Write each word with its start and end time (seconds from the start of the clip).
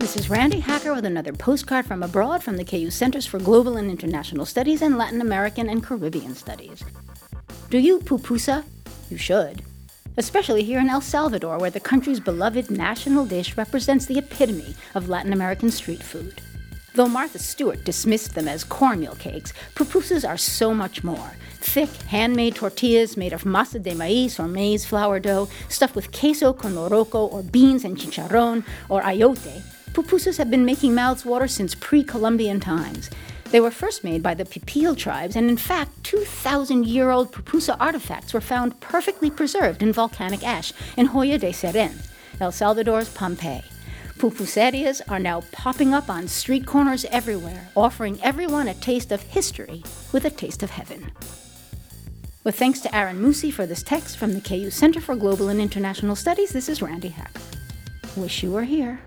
This 0.00 0.16
is 0.16 0.30
Randi 0.30 0.60
Hacker 0.60 0.94
with 0.94 1.04
another 1.04 1.32
postcard 1.32 1.84
from 1.84 2.04
abroad 2.04 2.40
from 2.40 2.56
the 2.56 2.64
KU 2.64 2.88
Centers 2.88 3.26
for 3.26 3.40
Global 3.40 3.76
and 3.76 3.90
International 3.90 4.46
Studies 4.46 4.80
and 4.80 4.96
Latin 4.96 5.20
American 5.20 5.68
and 5.68 5.82
Caribbean 5.82 6.36
Studies. 6.36 6.84
Do 7.68 7.78
you 7.78 7.98
pupusa? 7.98 8.64
You 9.10 9.16
should. 9.16 9.62
Especially 10.16 10.62
here 10.62 10.78
in 10.78 10.88
El 10.88 11.00
Salvador, 11.00 11.58
where 11.58 11.72
the 11.72 11.80
country's 11.80 12.20
beloved 12.20 12.70
national 12.70 13.26
dish 13.26 13.56
represents 13.56 14.06
the 14.06 14.18
epitome 14.18 14.76
of 14.94 15.08
Latin 15.08 15.32
American 15.32 15.68
street 15.68 16.04
food. 16.04 16.40
Though 16.94 17.08
Martha 17.08 17.40
Stewart 17.40 17.84
dismissed 17.84 18.36
them 18.36 18.46
as 18.46 18.62
cornmeal 18.62 19.16
cakes, 19.16 19.52
pupusas 19.74 20.26
are 20.26 20.36
so 20.36 20.72
much 20.72 21.02
more. 21.02 21.32
Thick, 21.58 21.90
handmade 22.06 22.54
tortillas 22.54 23.16
made 23.16 23.32
of 23.32 23.42
masa 23.42 23.82
de 23.82 23.96
maíz 23.96 24.38
or 24.38 24.46
maize 24.46 24.86
flour 24.86 25.18
dough, 25.18 25.48
stuffed 25.68 25.96
with 25.96 26.12
queso 26.12 26.52
con 26.52 26.74
loroco 26.74 27.32
or 27.32 27.42
beans 27.42 27.84
and 27.84 27.96
chicharron 27.96 28.64
or 28.88 29.02
ayote, 29.02 29.60
Pupusas 29.98 30.38
have 30.38 30.48
been 30.48 30.64
making 30.64 30.94
mouths 30.94 31.24
water 31.24 31.48
since 31.48 31.74
pre 31.74 32.04
Columbian 32.04 32.60
times. 32.60 33.10
They 33.50 33.58
were 33.58 33.72
first 33.72 34.04
made 34.04 34.22
by 34.22 34.32
the 34.32 34.44
Pipil 34.44 34.96
tribes, 34.96 35.34
and 35.34 35.50
in 35.50 35.56
fact, 35.56 36.04
2,000 36.04 36.86
year 36.86 37.10
old 37.10 37.32
pupusa 37.32 37.76
artifacts 37.80 38.32
were 38.32 38.40
found 38.40 38.78
perfectly 38.78 39.28
preserved 39.28 39.82
in 39.82 39.92
volcanic 39.92 40.46
ash 40.46 40.72
in 40.96 41.08
Joya 41.08 41.36
de 41.36 41.50
Cerén, 41.50 42.06
El 42.40 42.52
Salvador's 42.52 43.08
Pompeii. 43.08 43.64
Pupuserias 44.18 45.00
are 45.08 45.18
now 45.18 45.40
popping 45.50 45.92
up 45.92 46.08
on 46.08 46.28
street 46.28 46.64
corners 46.64 47.04
everywhere, 47.06 47.68
offering 47.74 48.20
everyone 48.22 48.68
a 48.68 48.74
taste 48.74 49.10
of 49.10 49.22
history 49.22 49.82
with 50.12 50.24
a 50.24 50.30
taste 50.30 50.62
of 50.62 50.70
heaven. 50.70 51.10
With 52.44 52.54
thanks 52.54 52.78
to 52.82 52.94
Aron 52.94 53.20
Muci 53.20 53.52
for 53.52 53.66
this 53.66 53.82
text 53.82 54.16
from 54.16 54.34
the 54.34 54.40
KU 54.40 54.70
Center 54.70 55.00
for 55.00 55.16
Global 55.16 55.48
and 55.48 55.60
International 55.60 56.14
Studies, 56.14 56.50
this 56.50 56.68
is 56.68 56.80
Randi 56.80 57.08
Hack. 57.08 57.32
Wish 58.14 58.44
you 58.44 58.52
were 58.52 58.62
here. 58.62 59.00